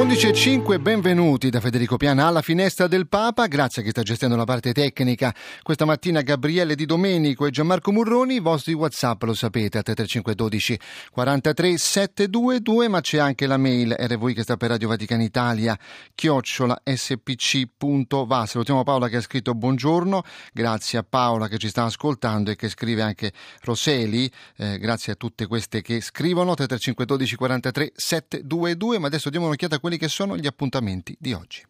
[0.00, 4.44] 11.05, benvenuti da Federico Piana alla finestra del Papa, grazie a chi sta gestendo la
[4.44, 5.34] parte tecnica.
[5.62, 10.80] Questa mattina Gabriele Di Domenico e Gianmarco Murroni, i vostri Whatsapp lo sapete a 33512
[11.10, 15.78] 43 722, ma c'è anche la mail RVI che sta per Radio Vaticana Italia,
[16.14, 18.46] chiocciola spc.va.
[18.46, 20.22] Salutiamo Paola che ha scritto buongiorno,
[20.54, 25.16] grazie a Paola che ci sta ascoltando e che scrive anche Roseli, eh, grazie a
[25.16, 30.36] tutte queste che scrivono, 33512 43 722, ma adesso diamo un'occhiata a quelli che sono
[30.36, 31.64] gli appuntamenti di oggi.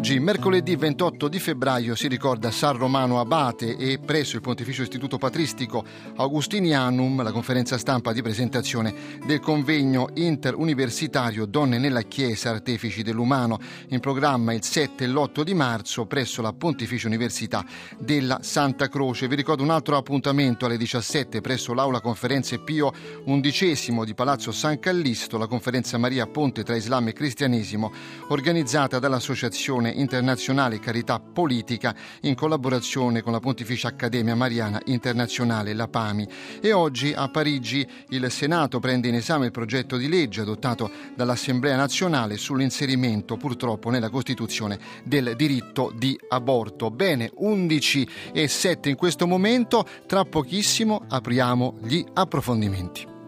[0.00, 5.18] Oggi, mercoledì 28 di febbraio, si ricorda San Romano Abate e presso il Pontificio Istituto
[5.18, 5.84] Patristico
[6.16, 8.94] Augustinianum la conferenza stampa di presentazione
[9.26, 15.52] del convegno interuniversitario Donne nella Chiesa, artefici dell'umano, in programma il 7 e l'8 di
[15.52, 17.62] marzo presso la Pontificia Università
[17.98, 19.28] della Santa Croce.
[19.28, 22.90] Vi ricordo un altro appuntamento alle 17 presso l'Aula Conferenze Pio
[23.22, 27.92] XI di Palazzo San Callisto, la conferenza Maria Ponte tra Islam e Cristianesimo,
[28.28, 36.28] organizzata dall'Associazione Internazionale Carità Politica in collaborazione con la Pontificia Accademia Mariana Internazionale, la PAMI.
[36.60, 41.76] E oggi a Parigi il Senato prende in esame il progetto di legge adottato dall'Assemblea
[41.76, 46.90] nazionale sull'inserimento purtroppo nella Costituzione del diritto di aborto.
[46.90, 53.19] Bene, 11 e 7 in questo momento, tra pochissimo apriamo gli approfondimenti.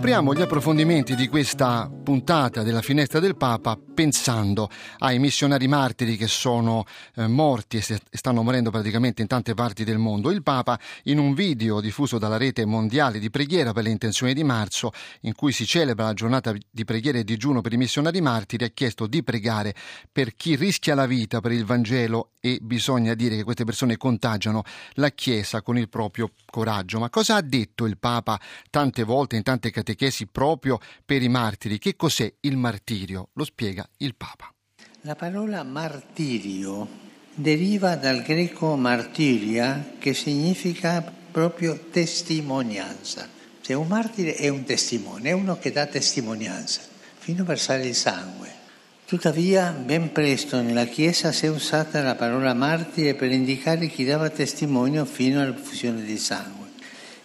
[0.00, 6.26] Apriamo gli approfondimenti di questa puntata della finestra del Papa pensando ai missionari martiri che
[6.26, 6.84] sono
[7.14, 10.32] eh, morti e stanno morendo praticamente in tante parti del mondo.
[10.32, 14.42] Il Papa in un video diffuso dalla rete mondiale di preghiera per le intenzioni di
[14.42, 14.90] marzo
[15.20, 18.70] in cui si celebra la giornata di preghiera e digiuno per i missionari martiri ha
[18.70, 19.72] chiesto di pregare
[20.10, 24.64] per chi rischia la vita per il Vangelo e bisogna dire che queste persone contagiano
[24.94, 26.98] la Chiesa con il proprio coraggio.
[26.98, 28.40] Ma cosa ha detto il Papa
[28.70, 31.78] tante volte in tante catechesi proprio per i martiri.
[31.78, 33.28] Che cos'è il martirio?
[33.34, 34.50] Lo spiega il Papa.
[35.02, 36.88] La parola martirio
[37.34, 43.28] deriva dal greco martiria che significa proprio testimonianza.
[43.60, 46.80] Cioè un martire è un testimone, è uno che dà testimonianza
[47.18, 48.48] fino a versare il sangue.
[49.04, 54.30] Tuttavia, ben presto nella Chiesa si è usata la parola martire per indicare chi dava
[54.30, 56.68] testimonio fino alla fusione del sangue.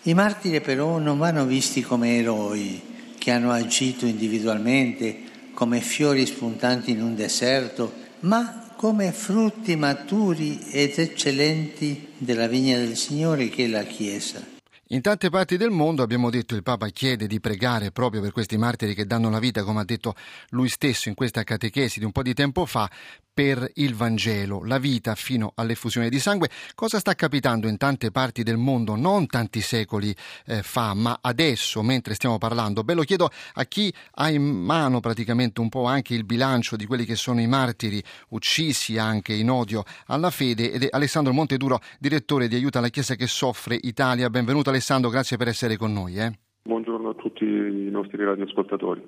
[0.01, 2.93] I martiri però non vanno visti come eroi
[3.25, 5.17] che hanno agito individualmente
[5.55, 12.95] come fiori spuntanti in un deserto, ma come frutti maturi ed eccellenti della vigna del
[12.95, 14.54] Signore che è la Chiesa.
[14.89, 18.55] In tante parti del mondo, abbiamo detto, il Papa chiede di pregare proprio per questi
[18.55, 20.13] martiri che danno la vita, come ha detto
[20.49, 22.87] lui stesso in questa catechesi di un po' di tempo fa,
[23.35, 26.49] per il Vangelo, la vita fino all'effusione di sangue.
[26.73, 30.15] Cosa sta capitando in tante parti del mondo, non tanti secoli
[30.45, 32.83] eh, fa, ma adesso, mentre stiamo parlando?
[32.83, 36.85] Beh, lo chiedo a chi ha in mano praticamente un po' anche il bilancio di
[36.85, 41.81] quelli che sono i martiri uccisi anche in odio alla fede ed è Alessandro Monteduro,
[41.99, 44.29] direttore di Aiuta alla Chiesa che soffre Italia.
[44.29, 44.75] Benvenuto Alessandro,
[45.09, 46.15] grazie per essere con noi.
[46.17, 46.31] Eh.
[46.61, 49.01] Buongiorno a tutti i nostri radioascoltatori.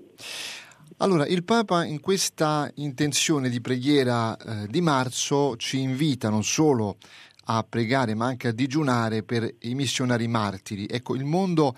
[0.97, 6.97] Allora, il Papa in questa intenzione di preghiera eh, di marzo ci invita non solo
[7.45, 10.87] a pregare ma anche a digiunare per i missionari martiri.
[10.89, 11.75] Ecco, il mondo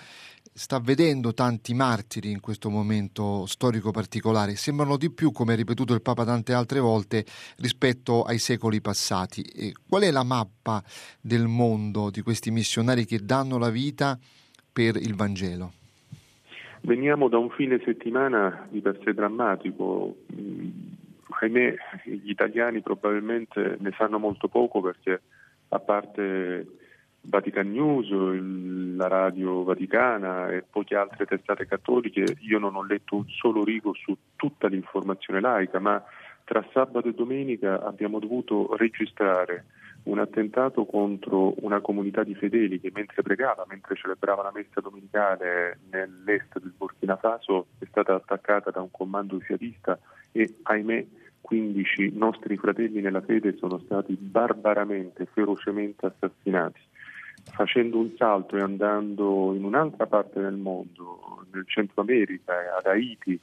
[0.60, 5.94] sta vedendo tanti martiri in questo momento storico particolare, sembrano di più, come ha ripetuto
[5.94, 7.24] il Papa tante altre volte,
[7.60, 9.42] rispetto ai secoli passati.
[9.42, 10.84] E qual è la mappa
[11.22, 14.20] del mondo di questi missionari che danno la vita
[14.74, 15.72] per il Vangelo?
[16.82, 20.14] Veniamo da un fine settimana di per sé drammatico.
[20.34, 20.70] Mm,
[21.40, 25.22] ahimè, gli italiani probabilmente ne sanno molto poco perché
[25.70, 26.79] a parte
[27.21, 28.10] Vatican News,
[28.95, 33.94] la radio vaticana e poche altre testate cattoliche, io non ho letto un solo rigo
[33.94, 36.04] su tutta l'informazione laica, ma
[36.44, 39.66] tra sabato e domenica abbiamo dovuto registrare
[40.04, 45.80] un attentato contro una comunità di fedeli che mentre pregava, mentre celebrava la messa domenicale
[45.92, 50.00] nell'est del Burkina Faso è stata attaccata da un comando jihadista
[50.31, 51.06] e ahimè
[51.42, 56.89] 15 nostri fratelli nella fede sono stati barbaramente, ferocemente assassinati
[57.44, 63.40] facendo un salto e andando in un'altra parte del mondo, nel Centro America, ad Haiti,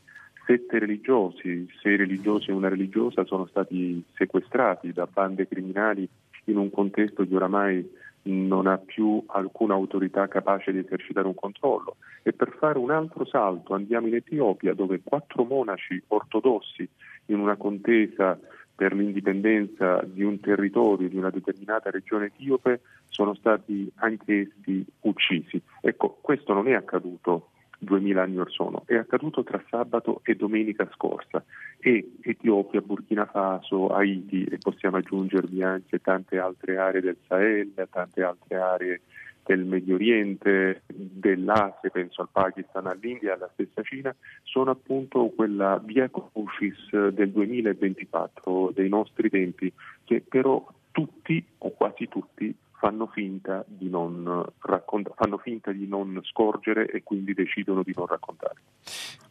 [0.46, 6.08] sette religiosi, sei religiosi e una religiosa sono stati sequestrati da bande criminali
[6.44, 11.96] in un contesto che oramai non ha più alcuna autorità capace di esercitare un controllo.
[12.22, 16.88] E per fare un altro salto andiamo in Etiopia dove quattro monaci ortodossi
[17.26, 18.38] in una contesa
[18.76, 25.60] per l'indipendenza di un territorio, di una determinata regione etiope, sono stati anch'essi uccisi.
[25.80, 30.88] Ecco, questo non è accaduto duemila anni or sono, è accaduto tra sabato e domenica
[30.94, 31.44] scorsa
[31.78, 38.22] e Etiopia, Burkina Faso, Haiti e possiamo aggiungervi anche tante altre aree del Sahel, tante
[38.22, 39.00] altre aree
[39.46, 46.10] del Medio Oriente, dell'Asia, penso al Pakistan, all'India, alla stessa Cina, sono appunto quella via
[46.10, 49.72] crucis del 2024 dei nostri tempi
[50.04, 56.20] che però tutti o quasi tutti fanno finta di non, raccont- fanno finta di non
[56.24, 58.56] scorgere e quindi decidono di non raccontare.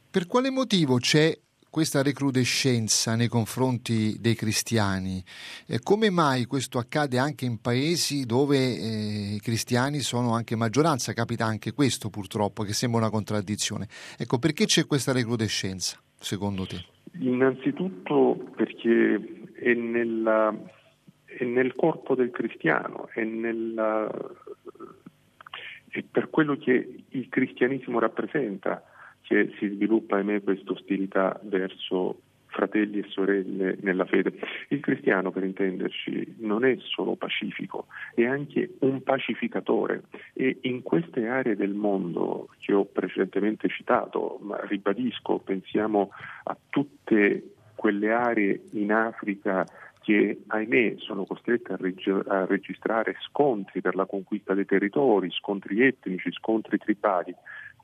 [0.09, 1.37] Per quale motivo c'è
[1.75, 5.21] questa recrudescenza nei confronti dei cristiani.
[5.67, 11.11] Eh, come mai questo accade anche in paesi dove eh, i cristiani sono anche maggioranza?
[11.11, 13.89] Capita anche questo purtroppo, che sembra una contraddizione.
[14.17, 16.77] Ecco, perché c'è questa recrudescenza, secondo te?
[17.19, 20.57] Innanzitutto perché è, nella,
[21.25, 24.09] è nel corpo del cristiano, è, nella,
[25.89, 28.81] è per quello che il cristianesimo rappresenta
[29.27, 32.19] che si sviluppa, ahimè, questa ostilità verso
[32.55, 34.33] fratelli e sorelle nella fede.
[34.69, 41.27] Il cristiano, per intenderci, non è solo pacifico, è anche un pacificatore e in queste
[41.27, 46.11] aree del mondo che ho precedentemente citato, ma ribadisco, pensiamo
[46.43, 49.65] a tutte quelle aree in Africa
[50.01, 55.81] che ahimè sono costrette a, reg- a, registrare scontri per la conquista dei territori, scontri
[55.81, 57.35] etnici, scontri tribali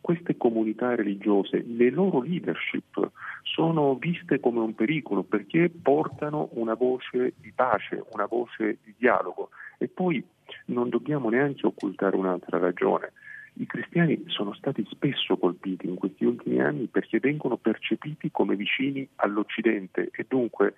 [0.02, 3.12] queste comunità religiose, le loro leadership
[3.44, 9.50] sono viste come un pericolo perché portano una voce di pace, una voce di dialogo
[9.78, 10.24] e poi
[10.66, 13.14] non dobbiamo neanche occultare un'altra ragione.
[13.54, 19.08] I cristiani sono stati spesso colpiti in questi ultimi anni perché vengono percepiti come vicini
[19.18, 20.76] all'Occidente e dunque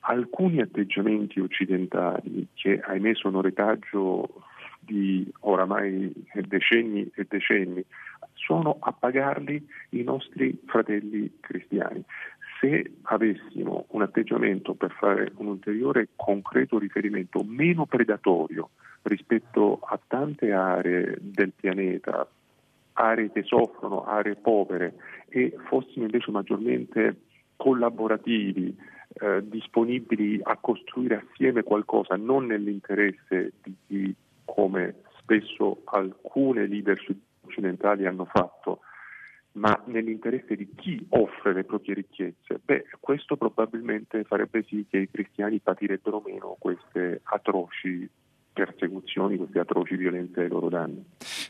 [0.00, 4.44] alcuni atteggiamenti occidentali che ahimè sono retaggio
[4.80, 6.12] di oramai
[6.46, 7.84] decenni e decenni,
[8.44, 12.02] sono a pagarli i nostri fratelli cristiani.
[12.60, 18.70] Se avessimo un atteggiamento per fare un ulteriore concreto riferimento meno predatorio
[19.02, 22.26] rispetto a tante aree del pianeta,
[22.94, 24.94] aree che soffrono, aree povere,
[25.28, 27.16] e fossimo invece maggiormente
[27.56, 28.76] collaborativi,
[29.12, 37.16] eh, disponibili a costruire assieme qualcosa, non nell'interesse di chi come spesso alcune leadership
[37.50, 38.80] occidentali hanno fatto,
[39.52, 45.10] ma nell'interesse di chi offre le proprie ricchezze, beh, questo probabilmente farebbe sì che i
[45.10, 48.08] cristiani patirebbero meno queste atroci
[48.52, 51.04] persecuzioni, queste atroci violenze ai loro danni.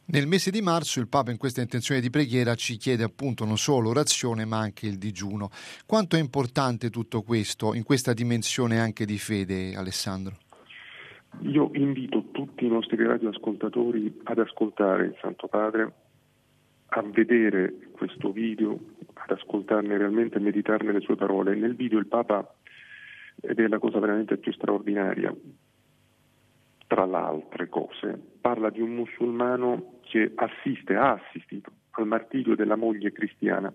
[0.07, 3.59] Nel mese di marzo il Papa in questa intenzione di preghiera ci chiede appunto non
[3.59, 5.51] solo orazione ma anche il digiuno.
[5.87, 10.37] Quanto è importante tutto questo in questa dimensione anche di fede, Alessandro?
[11.39, 15.93] Io invito tutti i nostri radioascoltatori ad ascoltare il Santo Padre,
[16.89, 18.79] a vedere questo video,
[19.15, 21.55] ad ascoltarne realmente e meditarne le sue parole.
[21.55, 22.55] Nel video il Papa,
[23.41, 25.35] ed è la cosa veramente più straordinaria,
[26.87, 32.77] tra le altre cose, parla di un musulmano che assiste, ha assistito al martirio della
[32.77, 33.73] moglie cristiana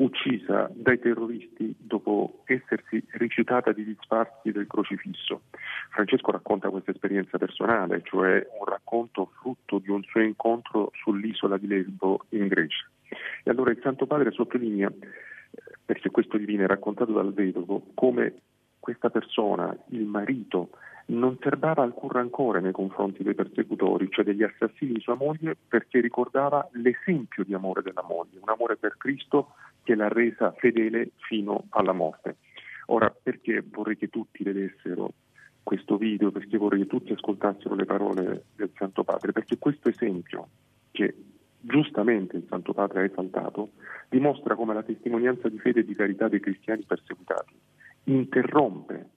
[0.00, 5.42] uccisa dai terroristi dopo essersi rifiutata di disfarsi del crocifisso.
[5.90, 11.66] Francesco racconta questa esperienza personale, cioè un racconto frutto di un suo incontro sull'isola di
[11.66, 12.88] Lesbo in Grecia.
[13.44, 18.34] E allora il Santo Padre sottolinea, eh, perché questo gli viene raccontato dal vedovo, come
[18.78, 20.70] questa persona, il marito,
[21.06, 26.00] non serbava alcun rancore nei confronti dei persecutori, cioè degli assassini di sua moglie, perché
[26.00, 31.66] ricordava l'esempio di amore della moglie, un amore per Cristo che l'ha resa fedele fino
[31.70, 32.36] alla morte.
[32.86, 35.12] Ora, perché vorrei che tutti vedessero
[35.62, 39.32] questo video, perché vorrei che tutti ascoltassero le parole del Santo Padre?
[39.32, 40.48] Perché questo esempio,
[40.90, 41.14] che
[41.60, 43.72] giustamente il Santo Padre ha esaltato,
[44.08, 47.54] dimostra come la testimonianza di fede e di carità dei cristiani persecutati
[48.04, 49.08] interrompe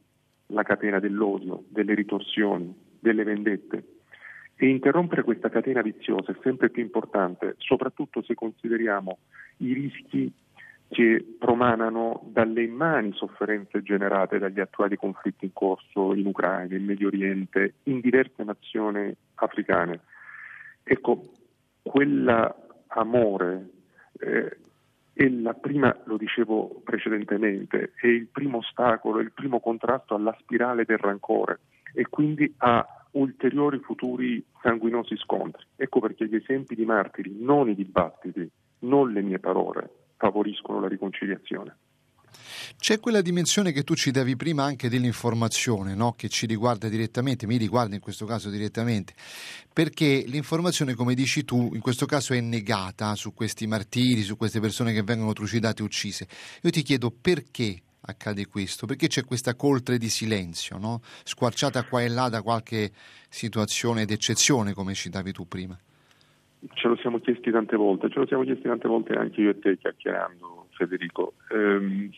[0.48, 3.84] la catena dell'odio, delle ritorsioni, delle vendette.
[4.56, 9.18] E interrompere questa catena viziosa è sempre più importante, soprattutto se consideriamo
[9.58, 10.32] i rischi
[10.90, 17.08] che promanano dalle immani sofferenze generate dagli attuali conflitti in corso in Ucraina, in Medio
[17.08, 20.02] Oriente, in diverse nazioni africane.
[20.84, 21.24] Ecco,
[21.82, 23.70] quell'amore
[24.20, 24.58] eh,
[25.14, 30.86] è la prima, lo dicevo precedentemente, è il primo ostacolo, il primo contrasto alla spirale
[30.86, 31.60] del rancore
[31.94, 35.64] e quindi a ulteriori futuri sanguinosi scontri.
[35.76, 38.50] Ecco perché gli esempi di martiri, non i dibattiti,
[38.80, 39.90] non le mie parole,
[40.24, 41.76] favoriscono la riconciliazione.
[42.78, 46.14] C'è quella dimensione che tu ci davi prima anche dell'informazione, no?
[46.14, 49.14] che ci riguarda direttamente, mi riguarda in questo caso direttamente,
[49.72, 54.62] perché l'informazione, come dici tu, in questo caso è negata su questi martiri, su queste
[54.62, 56.28] persone che vengono trucidate e uccise.
[56.62, 58.86] Io ti chiedo perché accade questo?
[58.86, 61.02] Perché c'è questa coltre di silenzio, no?
[61.24, 62.92] squarciata qua e là da qualche
[63.30, 65.78] situazione d'eccezione, come citavi tu prima?
[66.74, 69.60] Ce lo siamo chiesti tante volte, ce lo siamo chiesti tante volte anche io e
[69.60, 71.34] te chiacchierando, Federico.
[71.52, 72.10] Ehm,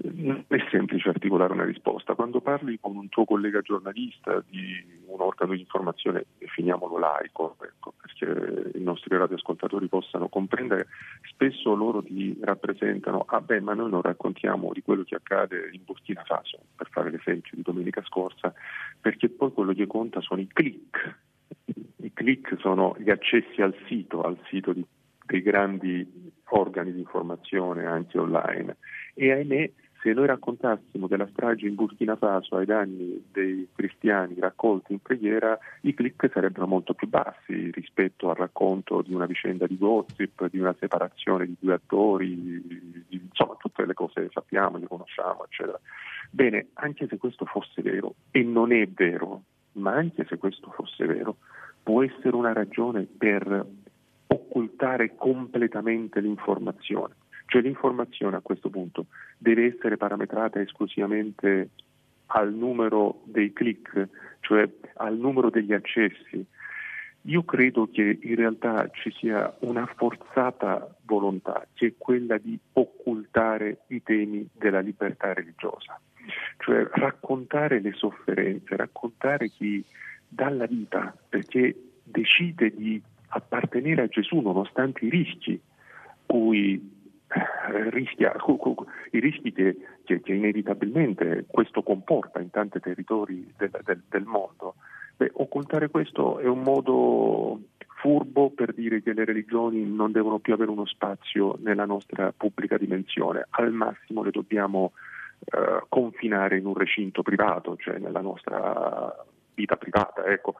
[0.00, 2.14] non è semplice articolare una risposta.
[2.14, 7.94] Quando parli con un tuo collega giornalista di un organo di informazione, definiamolo laico, ecco,
[8.00, 10.86] perché i nostri radioascoltatori possano comprendere,
[11.22, 15.80] spesso loro ti rappresentano, ah beh, ma noi non raccontiamo di quello che accade in
[15.84, 18.52] Burkina Faso, per fare l'esempio di domenica scorsa,
[19.00, 21.26] perché poi quello che conta sono i click.
[22.00, 24.84] I click sono gli accessi al sito, al sito di,
[25.26, 28.76] dei grandi organi di informazione anche online
[29.14, 34.92] e ahimè se noi raccontassimo della strage in Burkina Faso ai danni dei cristiani raccolti
[34.92, 39.76] in preghiera, i click sarebbero molto più bassi rispetto al racconto di una vicenda di
[39.76, 44.86] gossip, di una separazione di due attori, di, insomma tutte le cose che sappiamo, le
[44.86, 45.80] conosciamo, eccetera.
[46.30, 51.06] Bene, anche se questo fosse vero, e non è vero, ma anche se questo fosse
[51.06, 51.38] vero,
[51.88, 53.66] può essere una ragione per
[54.26, 57.14] occultare completamente l'informazione.
[57.46, 59.06] Cioè l'informazione a questo punto
[59.38, 61.70] deve essere parametrata esclusivamente
[62.26, 64.06] al numero dei click,
[64.40, 66.44] cioè al numero degli accessi.
[67.22, 73.84] Io credo che in realtà ci sia una forzata volontà, che è quella di occultare
[73.86, 75.98] i temi della libertà religiosa,
[76.58, 79.82] cioè raccontare le sofferenze, raccontare chi
[80.28, 85.60] dà la vita perché decide di appartenere a Gesù nonostante i rischi
[86.26, 86.96] cui
[87.28, 88.34] eh, rischia,
[89.10, 94.76] i rischi che, che, che, inevitabilmente questo comporta in tanti territori del, del, del mondo.
[95.16, 97.60] Beh, occultare questo è un modo
[98.00, 102.78] furbo per dire che le religioni non devono più avere uno spazio nella nostra pubblica
[102.78, 104.92] dimensione, al massimo le dobbiamo
[105.40, 109.12] eh, confinare in un recinto privato, cioè nella nostra
[109.58, 110.24] vita privata.
[110.24, 110.54] Ecco.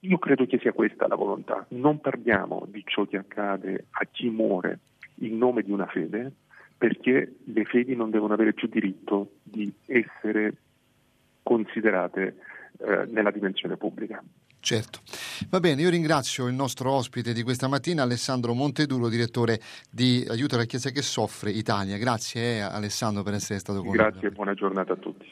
[0.00, 4.30] Io credo che sia questa la volontà, non parliamo di ciò che accade a chi
[4.30, 4.78] muore
[5.16, 6.32] in nome di una fede,
[6.78, 10.54] perché le fedi non devono avere più diritto di essere
[11.42, 12.36] considerate
[12.78, 14.22] eh, nella dimensione pubblica.
[14.60, 15.00] Certo.
[15.48, 19.58] Va bene, io ringrazio il nostro ospite di questa mattina, Alessandro Monteduro, direttore
[19.90, 21.98] di Aiuto alla Chiesa che soffre Italia.
[21.98, 23.96] Grazie eh, Alessandro per essere stato con noi.
[23.96, 25.30] Grazie e buona giornata a tutti.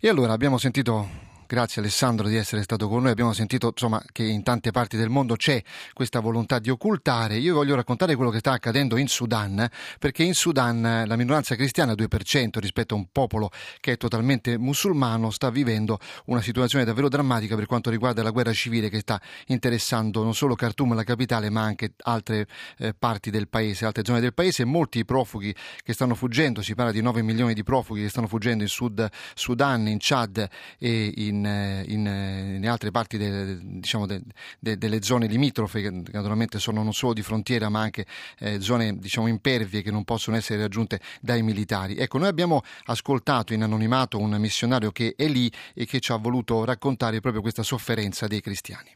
[0.00, 3.12] E allora abbiamo sentito Grazie Alessandro di essere stato con noi.
[3.12, 5.62] Abbiamo sentito insomma, che in tante parti del mondo c'è
[5.92, 7.36] questa volontà di occultare.
[7.36, 9.64] Io voglio raccontare quello che sta accadendo in Sudan,
[10.00, 15.30] perché in Sudan la minoranza cristiana, 2% rispetto a un popolo che è totalmente musulmano,
[15.30, 20.24] sta vivendo una situazione davvero drammatica per quanto riguarda la guerra civile che sta interessando
[20.24, 22.48] non solo Khartoum, la capitale, ma anche altre
[22.78, 24.64] eh, parti del paese, altre zone del paese.
[24.64, 28.64] Molti profughi che stanno fuggendo, si parla di 9 milioni di profughi che stanno fuggendo
[28.64, 30.48] in Sud Sudan, in Chad
[30.78, 34.22] e in in, in, in altre parti de, diciamo de,
[34.58, 38.04] de, delle zone limitrofe, che naturalmente sono non solo di frontiera ma anche
[38.38, 41.96] eh, zone diciamo, impervie che non possono essere raggiunte dai militari.
[41.96, 46.16] Ecco, noi abbiamo ascoltato in anonimato un missionario che è lì e che ci ha
[46.16, 48.90] voluto raccontare proprio questa sofferenza dei cristiani.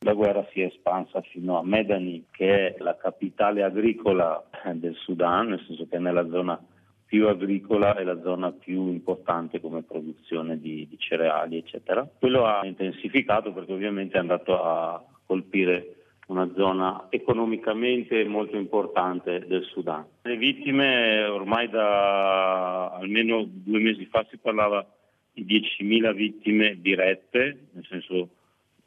[0.00, 5.48] La guerra si è espansa fino a Medani, che è la capitale agricola del Sudan,
[5.48, 6.60] nel senso che è nella zona
[7.06, 12.08] più agricola e la zona più importante come produzione di, di cereali, eccetera.
[12.18, 15.94] Quello ha intensificato perché ovviamente è andato a colpire
[16.26, 20.04] una zona economicamente molto importante del Sudan.
[20.22, 24.84] Le vittime ormai da almeno due mesi fa si parlava
[25.32, 28.28] di 10.000 vittime dirette, nel senso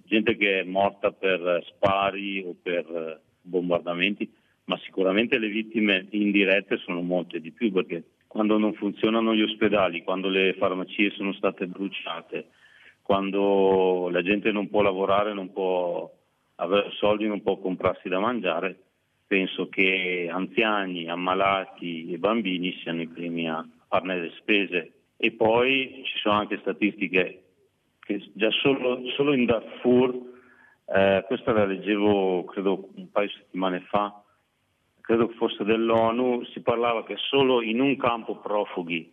[0.03, 4.29] gente che è morta per spari o per bombardamenti,
[4.69, 10.03] ma sicuramente le vittime indirette sono molte di più perché quando non funzionano gli ospedali,
[10.03, 12.49] quando le farmacie sono state bruciate,
[13.01, 16.07] quando la gente non può lavorare, non può
[16.57, 18.77] avere soldi, non può comprarsi da mangiare,
[19.25, 24.91] penso che anziani, ammalati e bambini siano i primi a farne le spese.
[25.17, 27.41] E poi ci sono anche statistiche
[28.01, 30.15] che già solo, solo in Darfur,
[30.85, 34.18] eh, questa la leggevo credo un paio di settimane fa,
[35.09, 39.11] credo fosse dell'ONU, si parlava che solo in un campo profughi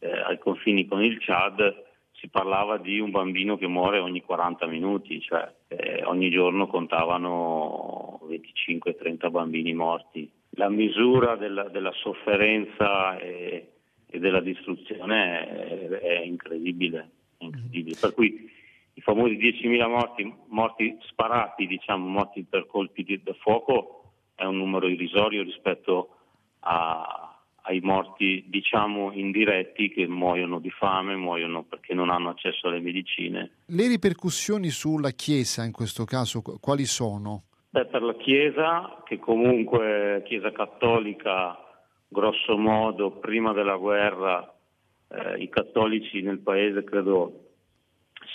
[0.00, 4.66] eh, ai confini con il Chad si parlava di un bambino che muore ogni 40
[4.66, 10.28] minuti, cioè eh, ogni giorno contavano 25-30 bambini morti.
[10.56, 13.70] La misura della, della sofferenza e,
[14.04, 17.96] e, della distruzione è, è, incredibile, è incredibile.
[18.00, 18.50] Per cui
[18.94, 23.95] i famosi 10.000 morti, morti sparati, diciamo, morti per colpi di, fuoco,
[24.36, 26.10] è un numero irrisorio rispetto
[26.60, 32.80] a, ai morti diciamo indiretti che muoiono di fame, muoiono perché non hanno accesso alle
[32.80, 33.50] medicine.
[33.66, 37.44] Le ripercussioni sulla Chiesa in questo caso quali sono?
[37.70, 41.58] Beh, per la Chiesa, che comunque Chiesa cattolica,
[42.06, 44.54] grosso modo, prima della guerra,
[45.08, 47.40] eh, i cattolici nel paese credo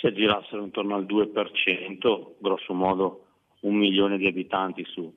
[0.00, 3.26] si aggirassero intorno al 2%, grosso modo
[3.60, 5.12] un milione di abitanti su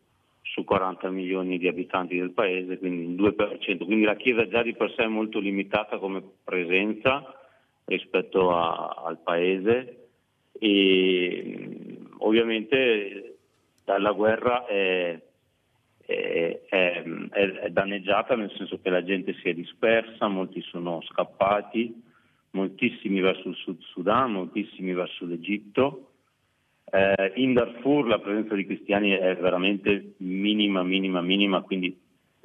[0.55, 3.83] su 40 milioni di abitanti del paese, quindi il 2%.
[3.83, 7.37] Quindi la Chiesa già di per sé è molto limitata come presenza
[7.83, 10.07] rispetto a, al paese
[10.57, 13.39] e ovviamente
[13.83, 15.21] dalla guerra è,
[16.05, 22.01] è, è, è, danneggiata nel senso che la gente si è dispersa, molti sono scappati,
[22.51, 26.11] moltissimi verso il Sud Sudan, moltissimi verso l'Egitto
[26.91, 31.97] eh, in Darfur la presenza di cristiani è veramente minima, minima, minima, quindi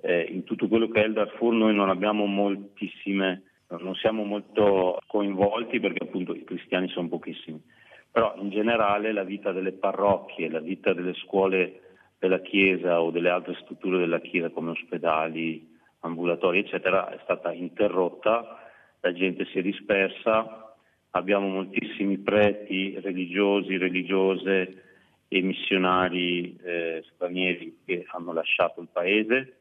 [0.02, 4.98] eh, in tutto quello che è il Darfur noi non abbiamo moltissime, non siamo molto
[5.06, 7.62] coinvolti perché appunto i cristiani sono pochissimi.
[8.10, 11.82] Però in generale la vita delle parrocchie, la vita delle scuole
[12.18, 15.68] della Chiesa o delle altre strutture della Chiesa come ospedali,
[16.00, 18.58] ambulatori, eccetera, è stata interrotta,
[19.00, 20.69] la gente si è dispersa,
[21.10, 24.82] abbiamo moltissimi preti religiosi, religiose
[25.28, 29.56] e missionari eh, stranieri che hanno lasciato il paese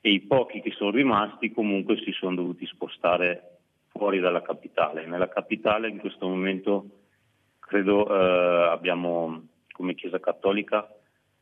[0.00, 3.58] e i pochi che sono rimasti comunque si sono dovuti spostare
[3.88, 5.06] fuori dalla capitale.
[5.06, 6.86] Nella capitale in questo momento
[7.58, 10.88] credo eh, abbiamo come Chiesa Cattolica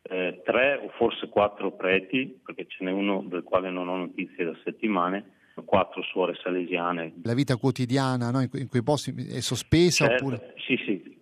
[0.02, 4.44] eh, tre o forse quattro preti, perché ce n'è uno del quale non ho notizie
[4.44, 7.14] da settimane, quattro suore salesiane.
[7.22, 8.40] La vita quotidiana no?
[8.40, 10.54] in, que- in, quei posti è sospesa certo, oppure?
[10.58, 11.16] Sì, sì,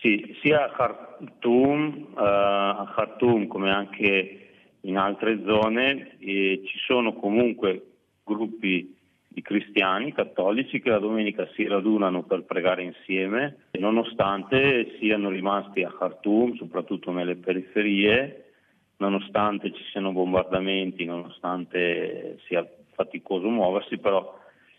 [0.00, 4.48] sì, sia a Khartoum, uh, a Khartoum come anche
[4.82, 7.84] in altre zone e ci sono comunque
[8.24, 15.82] gruppi di cristiani cattolici che la domenica si radunano per pregare insieme, nonostante siano rimasti
[15.82, 18.52] a Khartoum, soprattutto nelle periferie,
[18.98, 22.66] nonostante ci siano bombardamenti, nonostante sia
[22.98, 24.36] faticoso muoversi, però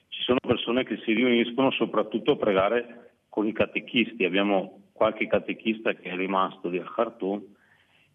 [0.09, 4.25] ci sono persone che si riuniscono soprattutto a pregare con i catechisti.
[4.25, 7.41] Abbiamo qualche catechista che è rimasto di Khartoum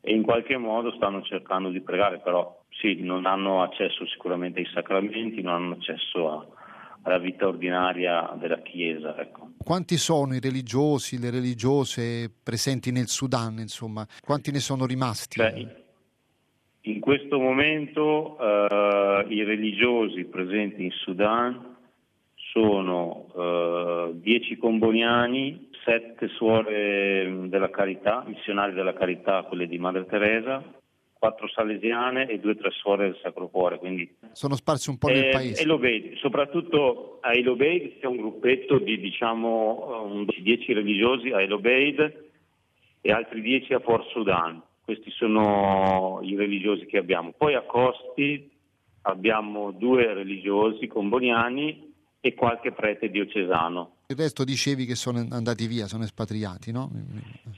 [0.02, 4.66] e in qualche modo stanno cercando di pregare, però sì, non hanno accesso sicuramente ai
[4.66, 6.46] sacramenti, non hanno accesso a,
[7.02, 9.18] alla vita ordinaria della Chiesa.
[9.18, 9.52] Ecco.
[9.64, 14.06] Quanti sono i religiosi, le religiose presenti nel Sudan, insomma?
[14.20, 15.38] Quanti ne sono rimasti?
[15.40, 15.83] Beh,
[16.86, 21.72] in questo momento eh, i religiosi presenti in Sudan
[22.34, 30.62] sono 10 eh, comboniani, 7 suore della carità, missionari della carità, quelle di Madre Teresa,
[31.18, 33.78] 4 salesiane e 2 tre suore del Sacro Cuore.
[33.78, 35.62] Quindi, sono sparsi un po' nel eh, paese.
[35.62, 42.24] E Lobeid, soprattutto a Elobeid c'è un gruppetto di diciamo 10 religiosi a Elobeid
[43.00, 47.32] e altri 10 a Port Sudan questi sono i religiosi che abbiamo.
[47.36, 48.50] Poi a Costi
[49.02, 53.96] abbiamo due religiosi comboniani e qualche prete diocesano.
[54.08, 56.90] Il resto dicevi che sono andati via, sono espatriati, no?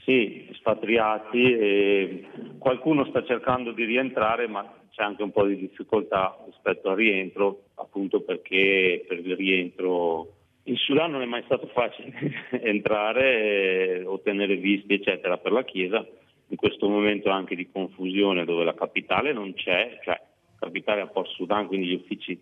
[0.03, 6.37] Sì, espatriati e qualcuno sta cercando di rientrare, ma c'è anche un po' di difficoltà
[6.45, 12.13] rispetto al rientro, appunto perché per il rientro in Sudan non è mai stato facile
[12.61, 16.05] entrare, ottenere visti, eccetera, per la Chiesa.
[16.49, 20.21] In questo momento anche di confusione dove la capitale non c'è, cioè
[20.57, 22.39] capitale a Port Sudan, quindi gli uffici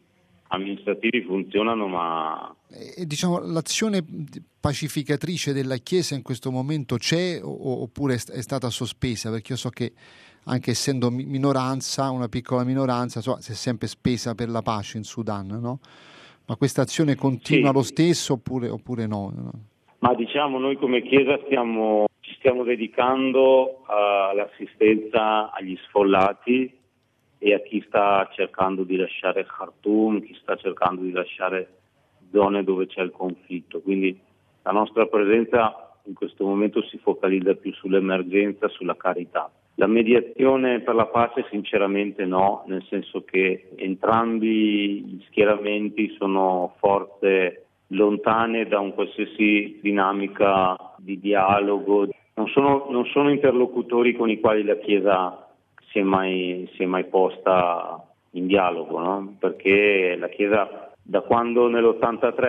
[0.48, 2.56] amministrativi funzionano, ma...
[2.70, 4.04] E, diciamo, l'azione
[4.60, 9.32] pacificatrice della Chiesa in questo momento c'è oppure è stata sospesa?
[9.32, 9.94] Perché io so che
[10.46, 15.04] anche essendo minoranza, una piccola minoranza, so, si è sempre spesa per la pace in
[15.04, 15.80] Sudan, no?
[16.48, 17.76] Ma questa azione continua sì.
[17.76, 19.52] lo stesso oppure, oppure no?
[20.00, 22.06] Ma diciamo noi come Chiesa stiamo,
[22.46, 26.72] stiamo dedicando all'assistenza agli sfollati
[27.40, 31.70] e a chi sta cercando di lasciare Khartoum, chi sta cercando di lasciare
[32.32, 33.82] zone dove c'è il conflitto.
[33.82, 34.16] Quindi
[34.62, 39.50] la nostra presenza in questo momento si focalizza più sull'emergenza, sulla carità.
[39.78, 47.66] La mediazione per la pace sinceramente no, nel senso che entrambi gli schieramenti sono forze
[47.88, 54.64] lontane da un qualsiasi dinamica di dialogo, non sono, non sono interlocutori con i quali
[54.64, 55.48] la Chiesa
[55.90, 59.36] si è mai, si è mai posta in dialogo, no?
[59.40, 62.42] perché la Chiesa da quando nell'83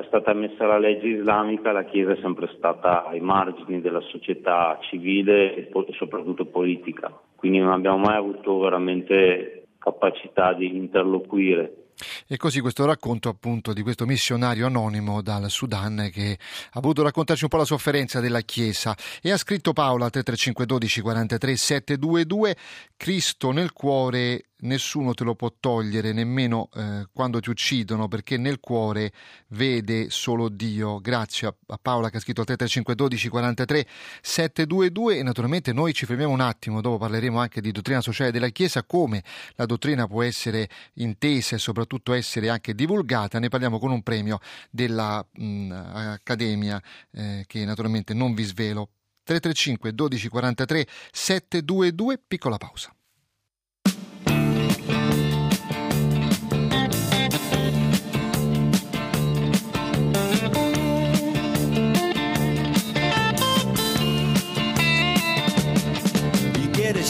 [0.00, 4.78] è stata messa la legge islamica, la Chiesa è sempre stata ai margini della società
[4.82, 11.83] civile e soprattutto politica, quindi non abbiamo mai avuto veramente capacità di interloquire.
[12.26, 16.38] E così questo racconto appunto di questo missionario anonimo dal Sudan che
[16.72, 21.00] ha voluto raccontarci un po' la sofferenza della Chiesa e ha scritto Paola 335 12
[21.00, 22.56] 43 722
[22.96, 28.60] Cristo nel cuore nessuno te lo può togliere, nemmeno eh, quando ti uccidono, perché nel
[28.60, 29.12] cuore
[29.48, 31.00] vede solo Dio.
[31.00, 33.86] Grazie a, Paola che ha scritto al 3512 43
[34.22, 38.48] 722 e naturalmente noi ci fermiamo un attimo, dopo parleremo anche di dottrina sociale della
[38.48, 39.22] Chiesa, come
[39.56, 41.83] la dottrina può essere intesa e soprattutto
[42.14, 43.38] essere anche divulgata.
[43.38, 44.38] Ne parliamo con un premio
[44.70, 48.88] dell'Accademia mm, eh, che naturalmente non vi svelo.
[49.24, 52.94] 335 12 43 722, piccola pausa.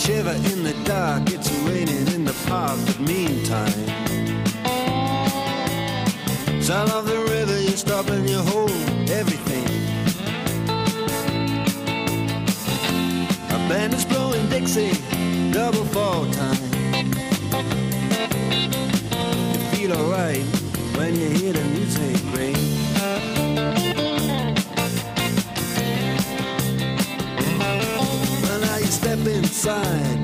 [0.04, 1.30] shiver in the dark.
[1.30, 4.03] It's raining in the park, but meantime,
[6.64, 8.70] sound of the river, you stop and you hold
[9.10, 9.66] everything.
[13.50, 14.92] A band is blowing Dixie,
[15.52, 16.56] double fall time.
[19.52, 20.42] You feel alright
[20.96, 22.54] when you hear the music ring.
[28.90, 30.23] step inside, you don't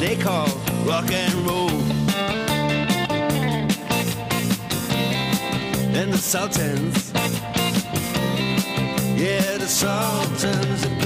[0.00, 0.48] they call
[0.86, 1.70] rock and roll.
[5.94, 7.12] And the Sultans,
[9.20, 10.99] yeah, the Sultans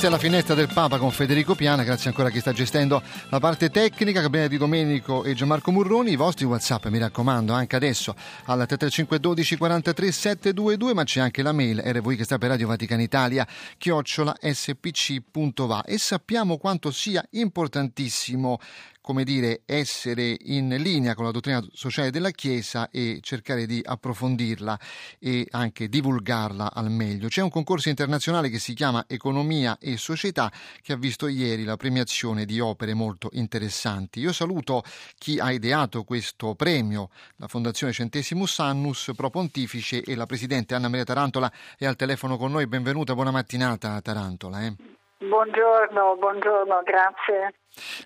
[0.00, 3.02] questa è la finestra del Papa con Federico Piana, grazie ancora a chi sta gestendo
[3.30, 6.12] la parte tecnica, Gabriele Di Domenico e Gianmarco Murroni.
[6.12, 11.42] I vostri WhatsApp, mi raccomando, anche adesso alla 335 12 43 722, ma c'è anche
[11.42, 13.44] la mail rv che sta per Radio Vaticana Italia,
[13.76, 15.82] chiocciola spc.va.
[15.82, 18.60] E sappiamo quanto sia importantissimo
[19.08, 24.78] come dire, essere in linea con la dottrina sociale della Chiesa e cercare di approfondirla
[25.18, 27.28] e anche divulgarla al meglio.
[27.28, 31.78] C'è un concorso internazionale che si chiama Economia e Società che ha visto ieri la
[31.78, 34.20] premiazione di opere molto interessanti.
[34.20, 34.84] Io saluto
[35.16, 40.88] chi ha ideato questo premio, la Fondazione Centesimus Annus Pro Pontifice e la Presidente Anna
[40.88, 42.66] Maria Tarantola è al telefono con noi.
[42.66, 44.66] Benvenuta, buona mattinata Tarantola.
[44.66, 44.97] Eh.
[45.20, 47.54] Buongiorno, buongiorno, grazie.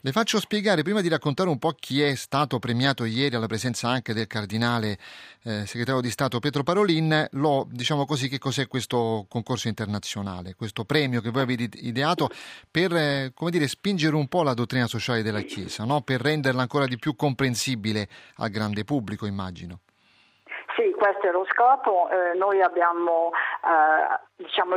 [0.01, 3.91] Le faccio spiegare, prima di raccontare un po' chi è stato premiato ieri alla presenza
[3.91, 4.97] anche del cardinale
[5.43, 10.87] eh, segretario di Stato Pietro Parolin, lo, diciamo così, che cos'è questo concorso internazionale, questo
[10.87, 12.31] premio che voi avete ideato
[12.71, 16.01] per eh, dire, spingere un po' la dottrina sociale della Chiesa, no?
[16.01, 19.81] per renderla ancora di più comprensibile al grande pubblico, immagino.
[20.83, 22.09] Sì, questo è lo scopo.
[22.11, 23.31] Eh, noi abbiamo
[23.63, 24.75] eh, diciamo,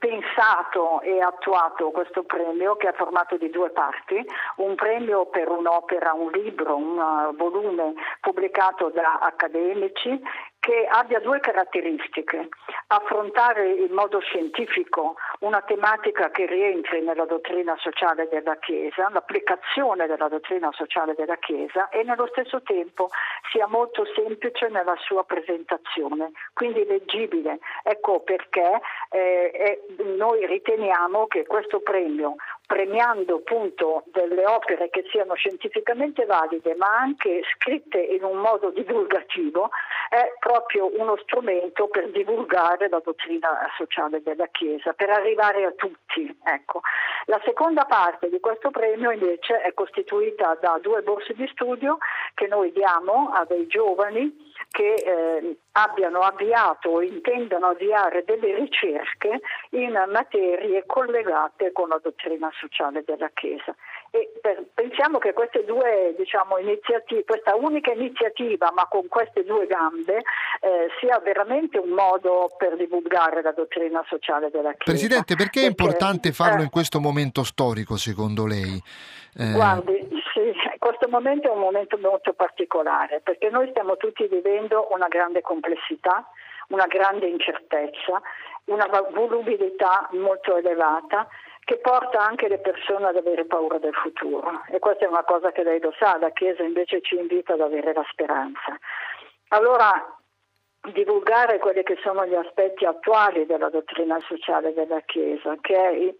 [0.00, 6.12] pensato e attuato questo premio che è formato di due parti, un premio per un'opera,
[6.12, 10.20] un libro, un uh, volume pubblicato da accademici
[10.64, 12.48] che abbia due caratteristiche,
[12.86, 20.28] affrontare in modo scientifico una tematica che rientri nella dottrina sociale della Chiesa, l'applicazione della
[20.28, 23.10] dottrina sociale della Chiesa e nello stesso tempo
[23.52, 27.58] sia molto semplice nella sua presentazione, quindi leggibile.
[27.82, 29.84] Ecco perché eh,
[30.16, 37.42] noi riteniamo che questo premio premiando appunto delle opere che siano scientificamente valide ma anche
[37.54, 39.70] scritte in un modo divulgativo
[40.08, 46.38] è proprio uno strumento per divulgare la dottrina sociale della Chiesa, per arrivare a tutti.
[46.44, 46.80] Ecco.
[47.26, 51.98] La seconda parte di questo premio invece è costituita da due borse di studio
[52.34, 59.40] che noi diamo a dei giovani che eh, abbiano avviato o intendano avviare delle ricerche
[59.70, 63.72] in materie collegate con la dottrina sociale della Chiesa.
[64.10, 69.68] E per, pensiamo che queste due diciamo, iniziative, questa unica iniziativa, ma con queste due
[69.68, 70.16] gambe,
[70.60, 74.90] eh, sia veramente un modo per divulgare la dottrina sociale della Chiesa.
[74.90, 78.82] Presidente, perché è importante farlo in questo momento storico, secondo lei?
[79.36, 79.52] Eh...
[79.52, 79.98] Guardi,
[80.32, 80.52] sì,
[80.84, 86.28] questo momento è un momento molto particolare, perché noi stiamo tutti vivendo una grande complessità,
[86.68, 88.20] una grande incertezza,
[88.66, 91.26] una volubilità molto elevata
[91.64, 95.52] che porta anche le persone ad avere paura del futuro e questa è una cosa
[95.52, 98.78] che lei lo sa, la Chiesa invece ci invita ad avere la speranza.
[99.48, 99.90] Allora
[100.92, 106.14] divulgare quelli che sono gli aspetti attuali della dottrina sociale della Chiesa, che è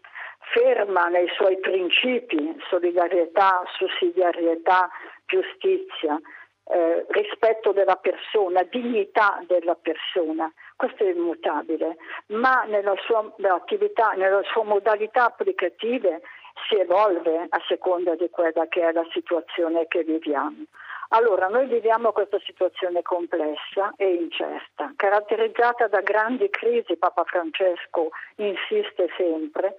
[0.53, 4.89] ferma nei suoi principi solidarietà, sussidiarietà,
[5.27, 6.21] giustizia,
[6.67, 10.51] eh, rispetto della persona, dignità della persona.
[10.77, 11.97] Questo è immutabile,
[12.29, 16.23] ma nella sua attività, nella sua modalità applicative
[16.69, 20.65] si evolve a seconda di quella che è la situazione che viviamo.
[21.09, 29.09] Allora, noi viviamo questa situazione complessa e incerta, caratterizzata da grandi crisi, Papa Francesco insiste
[29.17, 29.77] sempre,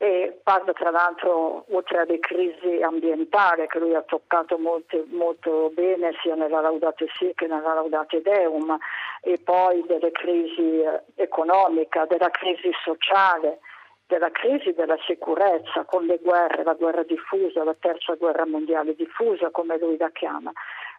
[0.00, 6.12] e parla tra l'altro oltre alle crisi ambientali che lui ha toccato molto, molto bene
[6.22, 8.78] sia nella Laudate Si che nella Laudate Deum
[9.22, 13.58] e poi delle crisi eh, economica, della crisi sociale,
[14.06, 19.50] della crisi della sicurezza con le guerre, la guerra diffusa, la terza guerra mondiale diffusa
[19.50, 20.52] come lui la chiama.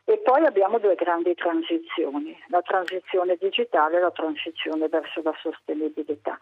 [0.04, 6.38] E poi abbiamo due grandi transizioni, la transizione digitale e la transizione verso la sostenibilità.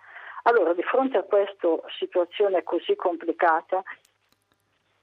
[0.47, 1.67] Allora, di fronte a questa
[1.99, 3.83] situazione così complicata,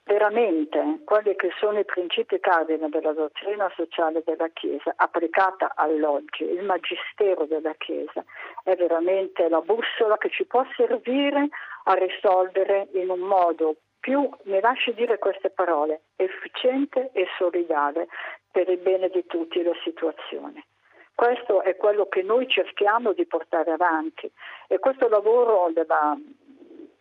[0.03, 6.63] veramente quelli che sono i principi cardine della dottrina sociale della Chiesa applicata all'oggi, il
[6.63, 8.25] magistero della Chiesa,
[8.63, 11.49] è veramente la bussola che ci può servire
[11.83, 18.07] a risolvere in un modo più, mi lasci dire queste parole, efficiente e solidale
[18.51, 20.65] per il bene di tutti la situazione.
[21.15, 24.29] Questo è quello che noi cerchiamo di portare avanti
[24.67, 26.13] e questo lavoro della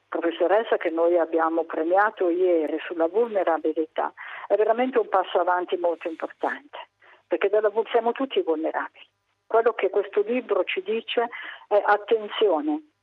[0.09, 4.15] professoressa che noi abbiamo premiato ieri sulla vulnerabilità
[4.47, 6.79] è veramente un passo avanti molto importante,
[7.27, 7.51] perché
[7.91, 9.05] siamo tutti vulnerabili.
[9.49, 11.29] Quello che questo libro ci dice
[11.67, 12.94] è attenzione,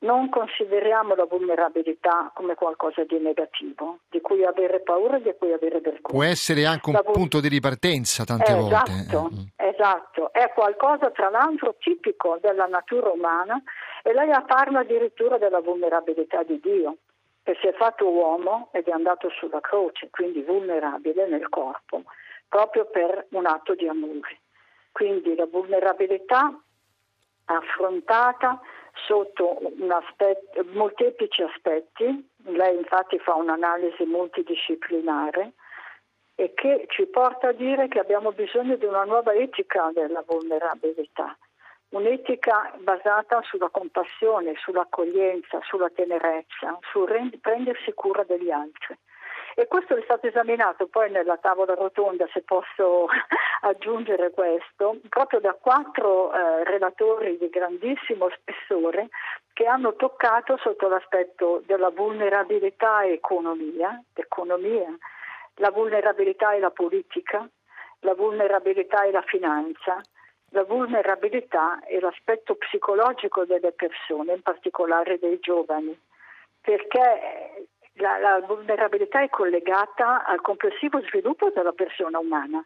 [0.00, 5.52] non consideriamo la vulnerabilità come qualcosa di negativo, di cui avere paura e di cui
[5.52, 6.18] avere vergogna.
[6.18, 8.92] Può essere anche un la punto di ripartenza tante eh, volte.
[8.92, 9.68] Esatto, eh.
[9.68, 13.60] esatto, è qualcosa tra l'altro tipico della natura umana
[14.02, 16.98] e lei parla addirittura della vulnerabilità di Dio,
[17.42, 22.04] che si è fatto uomo ed è andato sulla croce, quindi vulnerabile nel corpo,
[22.48, 24.38] proprio per un atto di amore.
[24.92, 26.56] Quindi la vulnerabilità
[27.46, 28.60] affrontata
[29.06, 35.52] sotto aspetto, molteplici aspetti, lei infatti fa un'analisi multidisciplinare
[36.34, 41.36] e che ci porta a dire che abbiamo bisogno di una nuova etica della vulnerabilità,
[41.90, 48.96] un'etica basata sulla compassione, sull'accoglienza, sulla tenerezza, sul prendersi cura degli altri.
[49.58, 53.08] E questo è stato esaminato poi nella tavola rotonda, se posso
[53.62, 59.08] aggiungere questo, proprio da quattro eh, relatori di grandissimo spessore
[59.52, 64.96] che hanno toccato sotto l'aspetto della vulnerabilità economia, economia,
[65.56, 67.44] la vulnerabilità e la politica,
[68.02, 70.00] la vulnerabilità e la finanza,
[70.50, 76.00] la vulnerabilità e l'aspetto psicologico delle persone, in particolare dei giovani,
[76.60, 77.66] perché
[77.98, 82.64] la, la, vulnerabilità è collegata al complessivo sviluppo della persona umana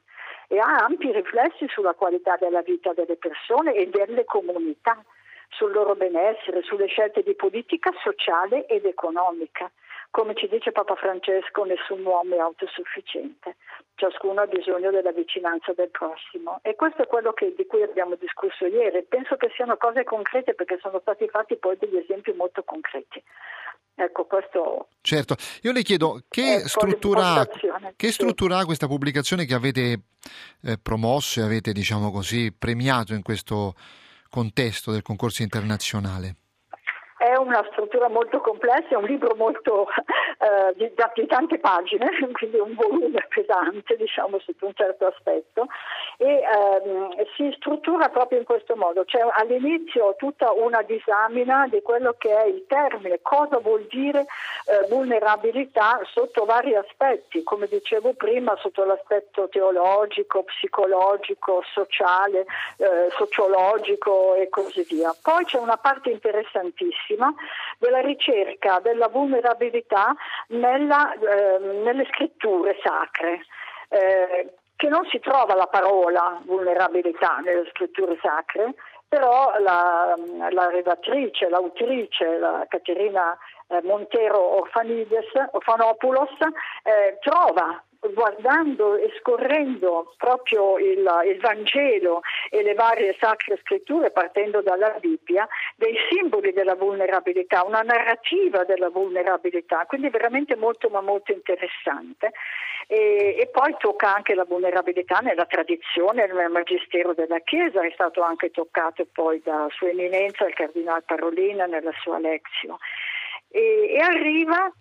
[0.48, 5.02] e ha ampi riflessi sulla qualità della vita delle persone e delle comunità,
[5.48, 9.70] sul loro benessere, sulle scelte di politica sociale ed economica.
[10.10, 13.56] Come ci dice Papa Francesco, nessun uomo è autosufficiente,
[13.94, 18.16] ciascuno ha bisogno della vicinanza del prossimo e questo è quello che, di cui abbiamo
[18.16, 19.02] discusso ieri.
[19.04, 23.22] Penso che siano cose concrete perché sono stati fatti poi degli esempi molto concreti.
[23.94, 24.88] Ecco, questo.
[25.00, 27.46] Certo, io le chiedo che struttura,
[27.94, 28.12] che sì.
[28.12, 30.00] struttura ha questa pubblicazione che avete
[30.62, 33.74] eh, promosso e avete, diciamo così, premiato in questo
[34.30, 36.36] contesto del concorso internazionale?
[37.42, 39.88] Una struttura molto complessa, è un libro molto
[40.38, 45.66] eh, di, di, tante pagine, quindi un volume pesante, diciamo, sotto un certo aspetto,
[46.18, 49.04] e ehm, si struttura proprio in questo modo.
[49.04, 54.26] C'è all'inizio tutta una disamina di quello che è il termine, cosa vuol dire
[54.66, 64.34] eh, vulnerabilità sotto vari aspetti, come dicevo prima, sotto l'aspetto teologico, psicologico, sociale, eh, sociologico
[64.34, 65.14] e così via.
[65.20, 67.31] Poi c'è una parte interessantissima
[67.78, 70.14] della ricerca della vulnerabilità
[70.48, 73.40] nella, eh, nelle scritture sacre.
[73.88, 78.74] Eh, che non si trova la parola vulnerabilità nelle scritture sacre,
[79.06, 80.16] però la,
[80.50, 83.36] la redattrice, l'autrice, la Caterina
[83.68, 86.30] eh, Montero Orfanides, Orfanopoulos,
[86.82, 87.80] eh, trova
[88.10, 95.46] guardando e scorrendo proprio il, il, Vangelo e le varie sacre scritture, partendo dalla Bibbia,
[95.76, 102.32] dei simboli della vulnerabilità, una narrativa della vulnerabilità, quindi veramente molto ma molto interessante.
[102.88, 108.22] E, e poi tocca anche la vulnerabilità nella tradizione, nel magistero della Chiesa, è stato
[108.22, 112.78] anche toccato poi da Sua Eminenza, il Cardinale Parolina, nella sua lezione.
[113.48, 114.72] E, e arriva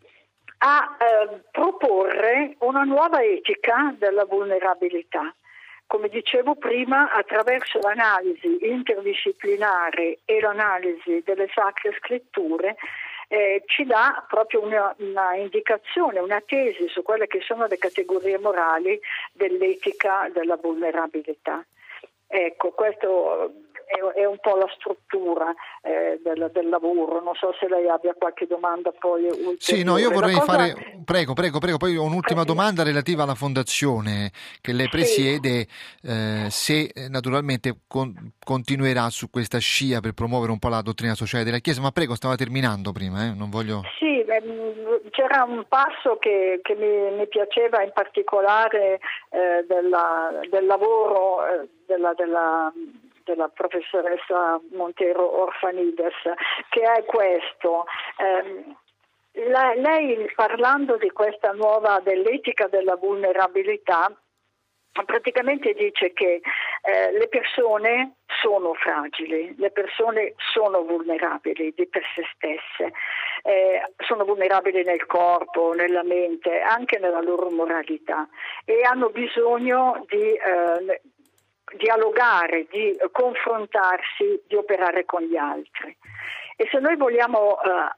[0.64, 5.34] a eh, proporre una nuova etica della vulnerabilità.
[5.88, 12.76] Come dicevo prima, attraverso l'analisi interdisciplinare e l'analisi delle sacre scritture,
[13.28, 18.38] eh, ci dà proprio una, una, indicazione, una tesi su quelle che sono le categorie
[18.38, 19.00] morali
[19.34, 21.66] dell'etica della vulnerabilità.
[22.28, 23.52] Ecco, questo
[23.86, 27.22] è, un po' la struttura eh, del, del, lavoro.
[27.22, 29.58] Non so se lei abbia qualche domanda poi ulteriore.
[29.60, 30.46] Sì, no, io vorrei cosa...
[30.46, 30.74] fare,
[31.06, 32.54] prego, prego, prego, poi ho un'ultima Prego.
[32.54, 36.08] domanda relativa alla fondazione che lei presiede, sì.
[36.08, 41.16] eh, se eh, naturalmente con, continuerà su questa scia per promuovere un po' la dottrina
[41.16, 43.34] sociale della Chiesa, ma prego, stava terminando prima, eh?
[43.34, 43.82] non voglio...
[43.98, 50.66] Sì, ehm, c'era un passo che, che mi, mi, piaceva in particolare eh, della, del
[50.66, 52.14] lavoro eh, della,
[53.32, 56.16] della della professoressa Montero Orfanides,
[56.70, 57.86] che è questo.
[58.18, 58.76] Eh,
[59.50, 64.14] la, lei parlando di questa nuova dell'etica della vulnerabilità
[65.06, 66.42] praticamente dice che
[66.82, 72.94] eh, le persone sono fragili, le persone sono vulnerabili di per sé stesse,
[73.44, 78.28] eh, sono vulnerabili nel corpo, nella mente, anche nella loro moralità
[78.66, 81.02] e hanno bisogno di eh,
[81.78, 85.96] dialogare, di confrontarsi, di operare con gli altri.
[86.56, 87.96] E se noi vogliamo eh,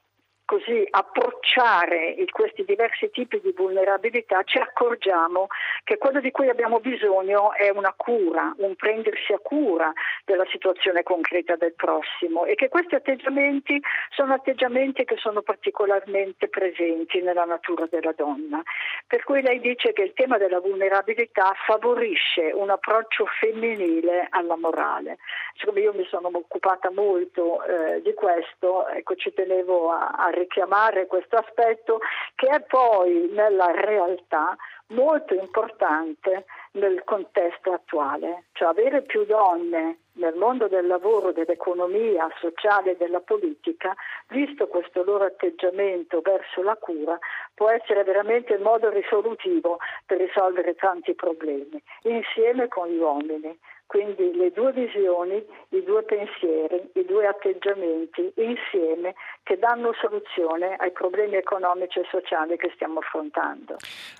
[0.53, 5.47] così approcciare questi diversi tipi di vulnerabilità ci accorgiamo
[5.83, 9.91] che quello di cui abbiamo bisogno è una cura, un prendersi a cura
[10.25, 17.21] della situazione concreta del prossimo e che questi atteggiamenti sono atteggiamenti che sono particolarmente presenti
[17.21, 18.61] nella natura della donna.
[19.07, 25.17] Per cui lei dice che il tema della vulnerabilità favorisce un approccio femminile alla morale.
[25.55, 31.07] Siccome io mi sono occupata molto eh, di questo, ecco, ci tenevo a, a richiamare
[31.07, 31.99] questo aspetto
[32.35, 34.55] che è poi nella realtà
[34.87, 42.91] molto importante nel contesto attuale, cioè avere più donne nel mondo del lavoro, dell'economia sociale
[42.91, 43.95] e della politica,
[44.27, 47.17] visto questo loro atteggiamento verso la cura,
[47.53, 53.57] può essere veramente il modo risolutivo per risolvere tanti problemi, insieme con gli uomini.
[53.93, 55.35] Quindi le due visioni,
[55.69, 59.13] i due pensieri, i due atteggiamenti insieme
[59.43, 63.75] che danno soluzione ai problemi economici e sociali che stiamo affrontando.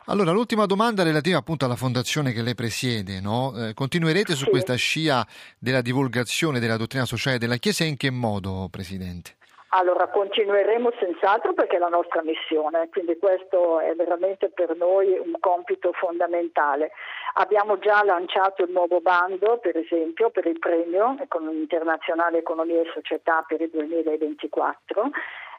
[0.06, 3.52] Allora, l'ultima domanda relativa appunto alla fondazione che lei presiede, no?
[3.58, 4.52] eh, continuerete su sì.
[4.52, 5.26] questa scia
[5.58, 9.38] della divulgazione della dottrina sociale della Chiesa e in che modo, Presidente?
[9.76, 15.34] Allora continueremo senz'altro perché è la nostra missione, quindi questo è veramente per noi un
[15.40, 16.92] compito fondamentale.
[17.36, 21.16] Abbiamo già lanciato il nuovo bando, per esempio, per il premio
[21.50, 25.10] internazionale Economia e Società per il 2024.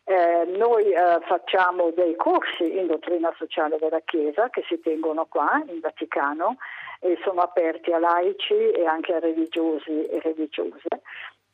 [0.04, 5.60] Eh, noi eh, facciamo dei corsi in dottrina sociale della Chiesa che si tengono qua
[5.66, 6.58] in Vaticano
[7.00, 11.02] e sono aperti a laici e anche a religiosi e religiose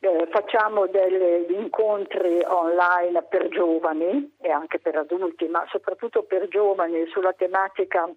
[0.01, 7.07] eh, facciamo degli incontri online per giovani e anche per adulti, ma soprattutto per giovani
[7.09, 8.09] sulla tematica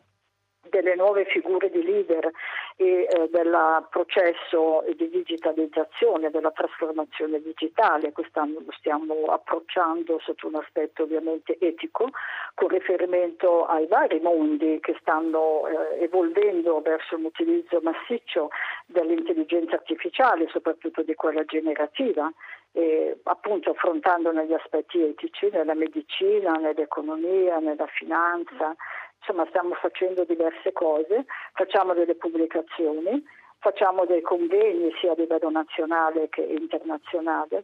[0.70, 2.32] delle nuove figure di leader
[2.76, 8.12] e eh, del processo di digitalizzazione, della trasformazione digitale.
[8.12, 12.10] Quest'anno lo stiamo approcciando sotto un aspetto ovviamente etico,
[12.54, 18.50] con riferimento ai vari mondi che stanno eh, evolvendo verso un utilizzo massiccio
[18.86, 22.32] dell'intelligenza artificiale, soprattutto di quella generativa.
[22.76, 28.76] E, appunto affrontando negli aspetti etici, nella medicina, nell'economia, nella finanza,
[29.24, 33.24] insomma stiamo facendo diverse cose, facciamo delle pubblicazioni,
[33.60, 37.64] facciamo dei convegni sia a livello nazionale che internazionale.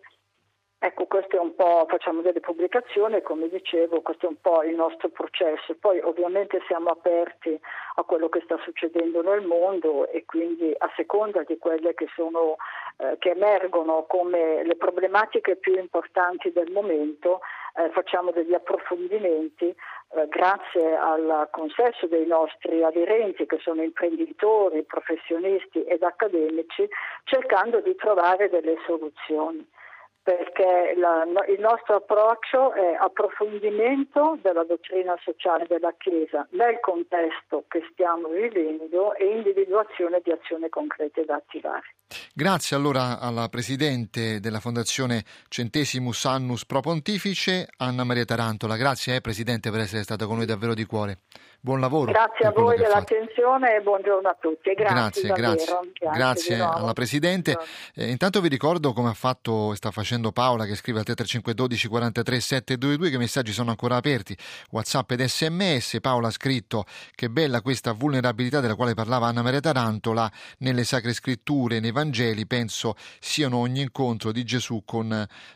[0.82, 4.76] Ecco, questo è un po', facciamo delle pubblicazioni, come dicevo, questo è un po' il
[4.76, 5.76] nostro processo.
[5.78, 7.60] Poi ovviamente siamo aperti
[7.96, 12.56] a quello che sta succedendo nel mondo e quindi a seconda di quelle che, sono,
[12.96, 17.42] eh, che emergono come le problematiche più importanti del momento
[17.76, 25.84] eh, facciamo degli approfondimenti eh, grazie al consenso dei nostri aderenti che sono imprenditori, professionisti
[25.84, 26.88] ed accademici
[27.24, 29.66] cercando di trovare delle soluzioni
[30.22, 37.82] perché la, il nostro approccio è approfondimento della dottrina sociale della Chiesa nel contesto che
[37.92, 41.96] stiamo vivendo e individuazione di azioni concrete da attivare.
[42.34, 48.78] Grazie allora alla Presidente della Fondazione Centesimus Annus Pro Pontifice, Anna Maria Tarantola.
[48.78, 51.20] Grazie eh, Presidente per essere stata con noi davvero di cuore.
[51.62, 52.14] Buon lavoro.
[52.14, 54.72] Grazie a voi dell'attenzione e buongiorno a tutti.
[54.74, 57.58] grazie, grazie, grazie, grazie alla Presidente.
[57.94, 61.88] Eh, intanto vi ricordo come ha fatto e sta facendo Paola che scrive al 33512
[61.90, 64.38] 43 722 che i messaggi sono ancora aperti,
[64.70, 65.98] Whatsapp ed SMS.
[66.00, 71.12] Paola ha scritto che bella questa vulnerabilità della quale parlava Anna Maria Tarantola nelle sacre
[71.12, 75.12] scritture, nei Vangeli, penso siano ogni incontro di Gesù con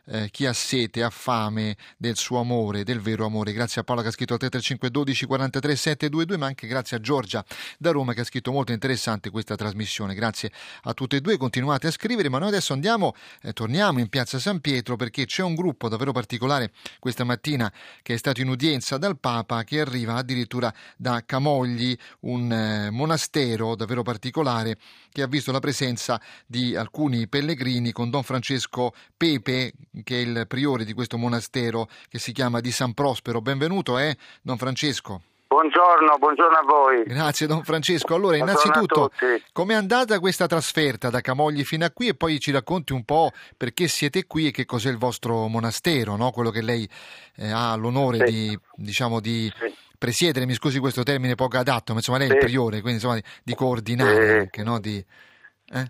[0.07, 3.53] eh, chi ha sete, ha fame del suo amore, del vero amore.
[3.53, 6.99] Grazie a Paola che ha scritto al 33512 43 722 722, ma anche grazie a
[6.99, 7.43] Giorgia
[7.77, 10.13] da Roma che ha scritto molto interessante questa trasmissione.
[10.13, 10.51] Grazie
[10.83, 14.39] a tutte e due, continuate a scrivere, ma noi adesso andiamo, eh, torniamo in piazza
[14.39, 17.71] San Pietro perché c'è un gruppo davvero particolare questa mattina
[18.01, 23.75] che è stato in udienza dal Papa che arriva addirittura da Camogli, un eh, monastero
[23.75, 24.77] davvero particolare
[25.11, 29.73] che ha visto la presenza di alcuni pellegrini con Don Francesco Pepe,
[30.03, 33.41] che è il priore di questo monastero che si chiama di San Prospero.
[33.41, 35.32] Benvenuto, eh, Don Francesco.
[35.53, 37.03] Buongiorno, buongiorno a voi.
[37.03, 38.15] Grazie Don Francesco.
[38.15, 39.11] Allora, innanzitutto,
[39.51, 43.29] com'è andata questa trasferta da Camogli fino a qui e poi ci racconti un po'
[43.55, 46.31] perché siete qui e che cos'è il vostro monastero, no?
[46.31, 46.89] quello che lei
[47.37, 48.31] eh, ha l'onore sì.
[48.33, 49.71] di, diciamo, di sì.
[49.95, 52.33] presiedere, mi scusi questo termine poco adatto, ma insomma lei sì.
[52.33, 54.79] è il priore, quindi insomma di, di coordinare anche, no?
[54.79, 55.85] di, eh?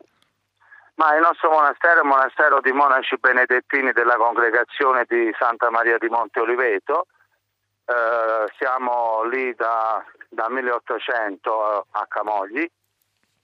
[0.95, 5.97] Ma il nostro monastero è un monastero di monaci benedettini della congregazione di Santa Maria
[5.97, 7.05] di Monte Oliveto,
[7.85, 12.69] eh, siamo lì da, da 1800 a Camogli.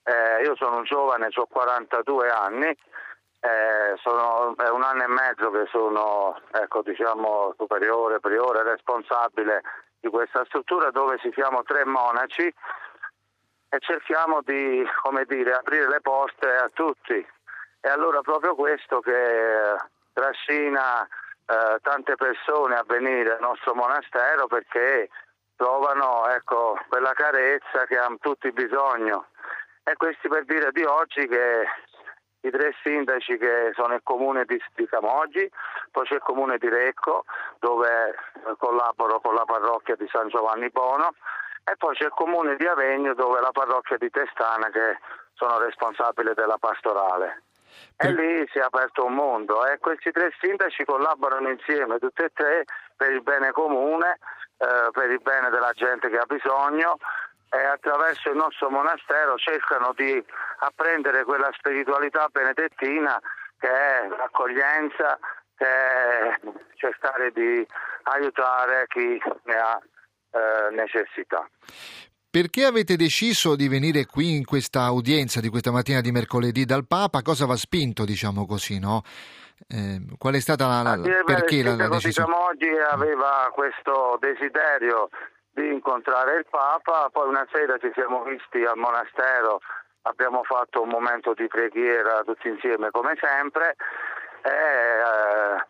[0.04, 5.52] Eh, io sono un giovane, ho 42 anni, eh, sono, è un anno e mezzo
[5.52, 9.62] che sono ecco, diciamo, superiore, priore, responsabile
[10.00, 12.54] di questa struttura dove ci siamo tre monaci
[13.72, 14.84] e cerchiamo di
[15.28, 17.26] dire, aprire le porte a tutti.
[17.82, 19.76] E allora proprio questo che
[20.12, 21.08] trascina
[21.50, 25.10] eh, tante persone a venire al nostro monastero perché
[25.56, 29.30] trovano ecco, quella carezza che hanno tutti bisogno.
[29.84, 31.66] E questi per dire di oggi che
[32.42, 35.50] i tre sindaci che sono il comune di, di Camoggi,
[35.92, 37.26] poi c'è il comune di Recco
[37.58, 38.16] dove
[38.58, 41.16] collaboro con la parrocchia di San Giovanni Bono
[41.64, 45.00] e poi c'è il comune di Avegno dove la parrocchia di Testana che
[45.34, 47.44] sono responsabile della pastorale.
[47.98, 52.30] E lì si è aperto un mondo e questi tre sindaci collaborano insieme, tutti e
[52.34, 52.64] tre,
[52.96, 54.20] per il bene comune,
[54.58, 56.98] eh, per il bene della gente che ha bisogno
[57.50, 60.24] e attraverso il nostro monastero cercano di
[60.60, 63.20] apprendere quella spiritualità benedettina
[63.58, 65.18] che è l'accoglienza,
[65.58, 66.40] che è
[66.76, 67.66] cercare di
[68.04, 69.80] aiutare chi ne ha
[70.32, 71.48] eh, necessità.
[72.32, 76.86] Perché avete deciso di venire qui in questa udienza di questa mattina di mercoledì dal
[76.86, 77.24] Papa?
[77.24, 79.02] Cosa vi ha spinto, diciamo così, no?
[79.68, 82.32] Eh, qual è stata la, la, la perché la, la decisione?
[82.32, 85.10] Oggi aveva questo desiderio
[85.54, 89.62] di incontrare il Papa, poi una sera ci siamo visti al monastero,
[90.04, 93.76] abbiamo fatto un momento di preghiera tutti insieme come sempre
[94.44, 95.66] e eh,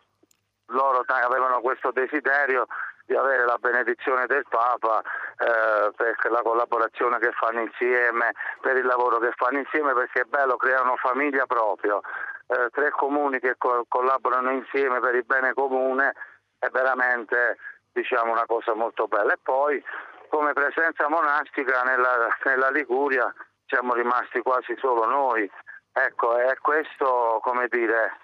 [0.66, 2.68] loro avevano questo desiderio
[3.10, 8.86] di avere la benedizione del Papa eh, per la collaborazione che fanno insieme, per il
[8.86, 12.02] lavoro che fanno insieme, perché è bello creare una famiglia proprio.
[12.46, 16.14] Eh, tre comuni che co- collaborano insieme per il bene comune
[16.60, 17.58] è veramente
[17.92, 19.34] diciamo, una cosa molto bella.
[19.34, 19.84] E poi
[20.28, 23.34] come presenza monastica nella, nella Liguria
[23.66, 25.50] siamo rimasti quasi solo noi.
[25.94, 28.18] Ecco, e questo, come dire,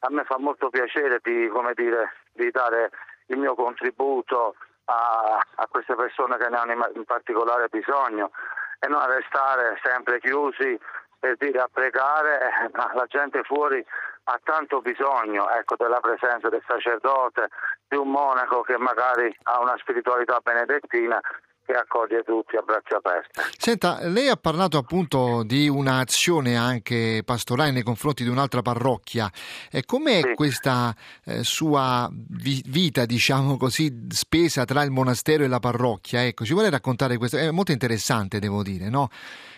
[0.00, 2.90] a me fa molto piacere di, dire, di dare
[3.28, 4.54] il mio contributo
[4.86, 8.30] a, a queste persone che ne hanno in, particolare bisogno.
[8.80, 10.78] E non restare sempre chiusi
[11.18, 13.84] per dire a pregare, eh, la gente fuori
[14.24, 17.48] ha tanto bisogno ecco, della presenza del sacerdote,
[17.88, 21.20] di un monaco che magari ha una spiritualità benedettina
[21.68, 23.42] che accoglie tutti a braccia aperte.
[23.58, 29.30] Senta, lei ha parlato appunto di un'azione anche pastorale nei confronti di un'altra parrocchia.
[29.70, 30.34] E com'è Sì.
[30.34, 30.94] questa
[31.26, 36.24] eh, sua vi- vita, diciamo così, spesa tra il monastero e la parrocchia?
[36.24, 37.36] Ecco, ci vuole raccontare questo?
[37.36, 39.10] È molto interessante, devo dire, no?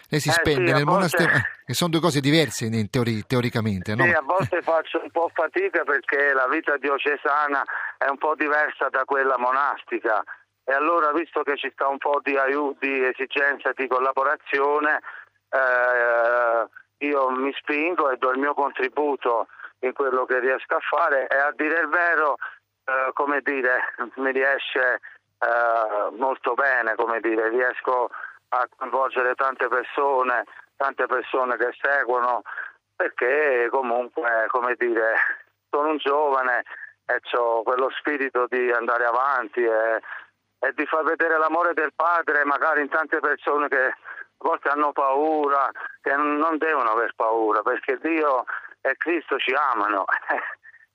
[0.08, 2.90] Lei si Eh, spende sì, nel volte- monastero, eh, che sono due cose diverse in
[2.90, 4.02] teori- teoricamente, no?
[4.02, 7.62] Sì, a volte faccio un po' fatica perché la vita diocesana
[7.96, 10.24] è un po' diversa da quella monastica
[10.70, 15.00] e allora visto che ci sta un po' di aiuto, di esigenza di collaborazione,
[15.50, 16.68] eh,
[17.08, 19.48] io mi spingo e do il mio contributo
[19.80, 21.26] in quello che riesco a fare.
[21.26, 22.36] E a dire il vero,
[22.84, 23.80] eh, come dire,
[24.22, 25.00] mi riesce
[25.40, 28.08] eh, molto bene, come dire, riesco
[28.50, 30.44] a coinvolgere tante persone,
[30.76, 32.42] tante persone che seguono,
[32.94, 35.14] perché comunque, come dire,
[35.68, 36.62] sono un giovane
[37.06, 40.00] e ho quello spirito di andare avanti e,
[40.61, 43.96] e di far vedere l'amore del padre magari in tante persone che a
[44.36, 48.44] volte hanno paura, che non devono aver paura, perché Dio
[48.80, 50.04] e Cristo ci amano.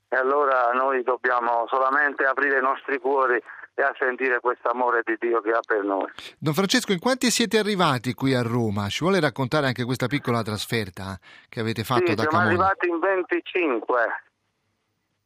[0.07, 3.41] E allora noi dobbiamo solamente aprire i nostri cuori
[3.74, 6.05] e a sentire questo amore di Dio che ha per noi.
[6.38, 8.88] Don Francesco, in quanti siete arrivati qui a Roma?
[8.88, 11.18] Ci vuole raccontare anche questa piccola trasferta
[11.49, 12.53] che avete fatto Sì, da siamo Camogli?
[12.53, 14.03] arrivati in 25.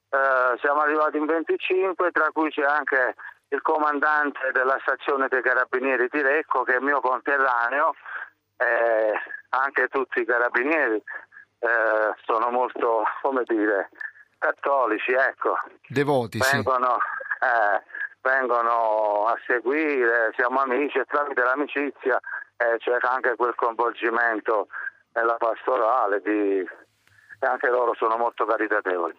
[0.10, 3.16] Eh, siamo arrivati in 25, tra cui c'è anche
[3.50, 7.96] il comandante della stazione dei carabinieri di Recco, che è mio conterraneo,
[8.58, 9.12] e
[9.50, 11.02] anche tutti i carabinieri
[11.60, 13.90] eh, sono molto, come dire,
[14.38, 15.58] cattolici, ecco.
[15.88, 16.56] Devoti, sì.
[16.56, 16.98] vengono,
[17.42, 17.84] eh,
[18.22, 22.20] vengono a seguire, siamo amici e tramite l'amicizia
[22.60, 24.68] eh, c'è anche quel coinvolgimento
[25.14, 26.68] nella pastorale di,
[27.48, 29.18] anche loro sono molto caritatevoli.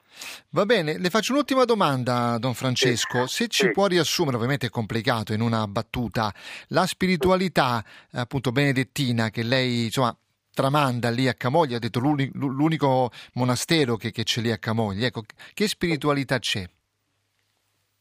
[0.50, 3.26] Va bene, le faccio un'ultima domanda, Don Francesco.
[3.26, 3.70] Se ci Sì.
[3.70, 6.32] può riassumere, ovviamente è complicato in una battuta,
[6.68, 10.14] la spiritualità appunto benedettina che lei insomma
[10.52, 15.04] tramanda lì a Camogli, ha detto l'uni- l'unico monastero che, che c'è lì a Camogli.
[15.04, 15.22] Ecco,
[15.54, 16.68] che spiritualità c'è?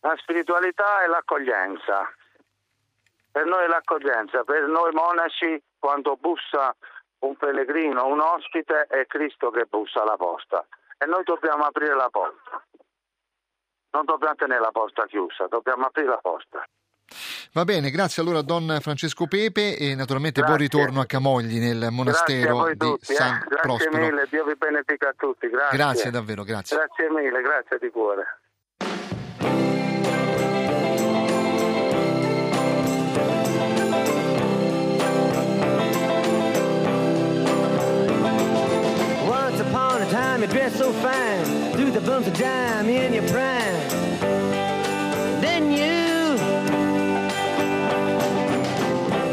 [0.01, 2.11] La spiritualità è l'accoglienza.
[3.32, 6.76] Per noi l'accoglienza, per noi monaci quando bussa
[7.20, 10.65] un pellegrino, un ospite, è Cristo che bussa alla porta
[10.97, 12.63] e noi dobbiamo aprire la porta.
[13.91, 16.63] Non dobbiamo tenere la porta chiusa, dobbiamo aprire la porta.
[17.53, 20.78] Va bene, grazie allora a Don Francesco Pepe e naturalmente buon Grazie.
[20.78, 23.15] ritorno a Camogli nel Grazie monastero di tutti, eh.
[23.15, 23.97] San grazie Prospero.
[23.97, 25.78] mille, Dio vi benedica a tutti, grazie.
[25.78, 26.78] Grazie davvero, grazie.
[26.78, 28.39] Grazie mille, grazie di cuore.
[40.40, 43.90] Time you dressed so fine, threw the bumps of dime in your prime.
[45.42, 46.38] Then you,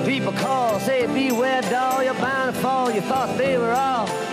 [0.04, 2.90] people call, say beware doll, you're bound to fall.
[2.90, 4.25] You thought they were all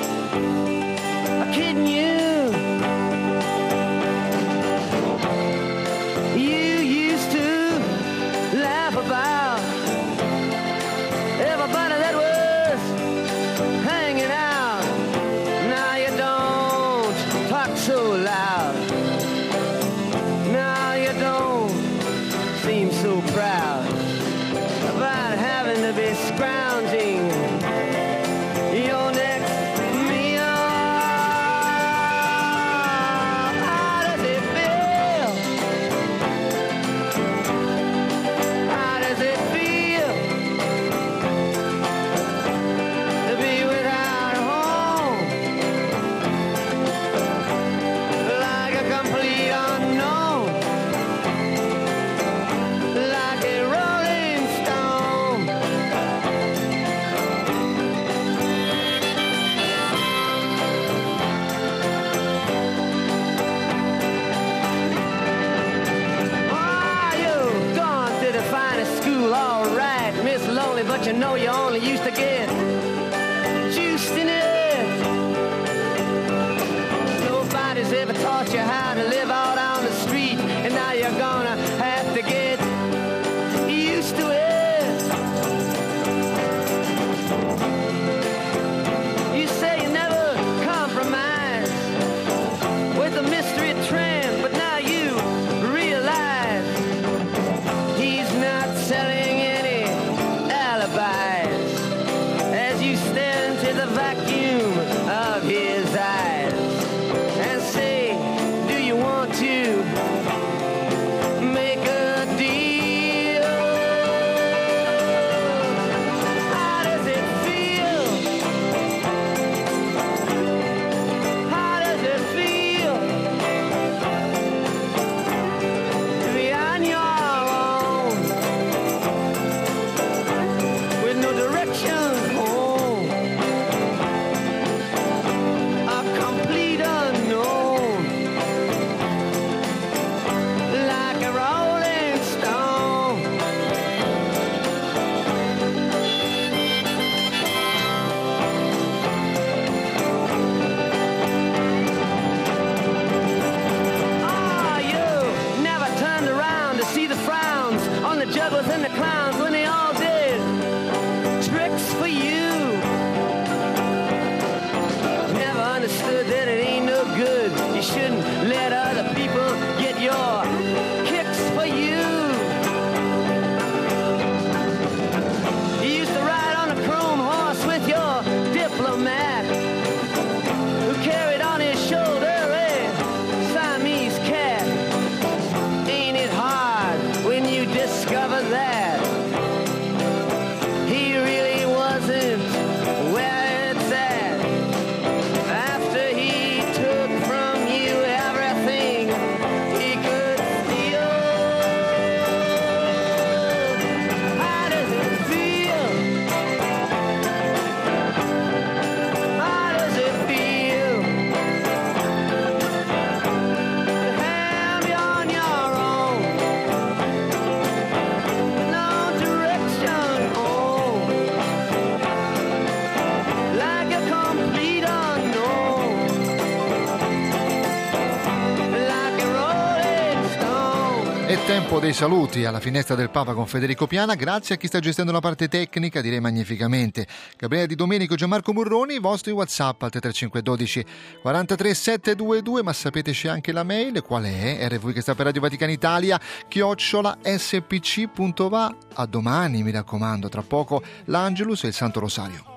[231.73, 234.13] tempo dei saluti alla finestra del Papa con Federico Piana.
[234.13, 237.07] Grazie a chi sta gestendo la parte tecnica, direi magnificamente.
[237.35, 240.85] Gabriele Di Domenico, Gianmarco Murroni, i vostri WhatsApp al 3512
[241.21, 244.67] 43 722, ma sapete c'è anche la mail, qual è?
[244.69, 248.75] RV che sta per Radio Vaticana Italia, chiocciola spc.va.
[248.93, 252.51] A domani, mi raccomando, tra poco l'Angelus e il Santo Rosario.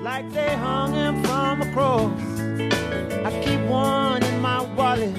[0.00, 2.10] like they hung him from a cross.
[3.26, 5.14] I keep one in my wallet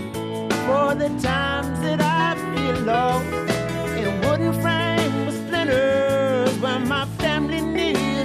[0.65, 2.38] for the times that I
[2.73, 3.25] lost.
[3.25, 6.57] And wooden frame with splinters
[6.87, 7.61] my family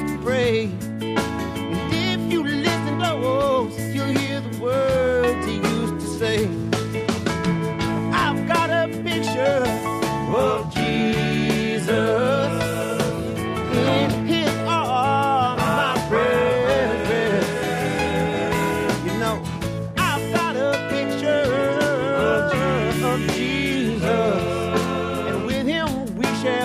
[0.06, 0.70] to pray.
[1.00, 6.63] And if you listen close, you'll hear the words he used to say.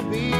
[0.01, 0.38] Him